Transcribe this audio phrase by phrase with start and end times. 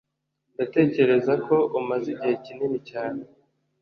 [0.53, 3.21] Ndatekereza ko umaze igihe kinini cyane.